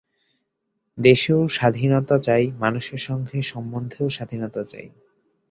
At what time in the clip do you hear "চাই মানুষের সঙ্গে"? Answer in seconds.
2.19-3.37